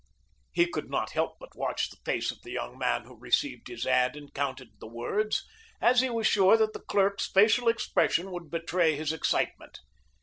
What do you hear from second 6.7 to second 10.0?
the clerk's facial expression would betray his excitement.